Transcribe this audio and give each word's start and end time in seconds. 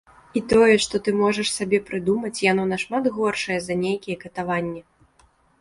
І 0.39 0.41
тое, 0.53 0.77
што 0.85 1.01
ты 1.07 1.13
можаш 1.23 1.51
сабе 1.57 1.79
прыдумаць, 1.91 2.41
яно 2.51 2.63
нашмат 2.73 3.11
горшае 3.19 3.59
за 3.67 3.79
нейкія 3.85 4.21
катаванні. 4.25 4.81